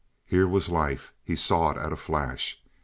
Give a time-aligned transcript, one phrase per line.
[0.25, 2.59] Here was life; he saw it at a flash.